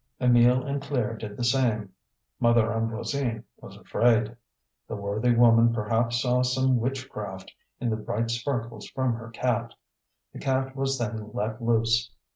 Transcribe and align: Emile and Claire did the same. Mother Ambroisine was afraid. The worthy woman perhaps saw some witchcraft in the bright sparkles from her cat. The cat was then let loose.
Emile 0.19 0.63
and 0.63 0.81
Claire 0.81 1.15
did 1.15 1.37
the 1.37 1.43
same. 1.43 1.91
Mother 2.39 2.73
Ambroisine 2.73 3.43
was 3.57 3.77
afraid. 3.77 4.35
The 4.87 4.95
worthy 4.95 5.35
woman 5.35 5.73
perhaps 5.73 6.19
saw 6.23 6.41
some 6.41 6.77
witchcraft 6.79 7.51
in 7.79 7.91
the 7.91 7.97
bright 7.97 8.31
sparkles 8.31 8.87
from 8.89 9.13
her 9.13 9.29
cat. 9.29 9.75
The 10.33 10.39
cat 10.39 10.75
was 10.75 10.97
then 10.97 11.29
let 11.33 11.61
loose. 11.61 12.09